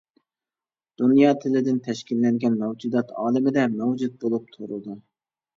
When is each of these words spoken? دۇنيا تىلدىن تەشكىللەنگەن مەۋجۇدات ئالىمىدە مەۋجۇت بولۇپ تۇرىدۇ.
دۇنيا 1.01 1.33
تىلدىن 1.43 1.77
تەشكىللەنگەن 1.89 2.55
مەۋجۇدات 2.63 3.13
ئالىمىدە 3.25 3.67
مەۋجۇت 3.77 4.17
بولۇپ 4.25 4.49
تۇرىدۇ. 4.57 4.99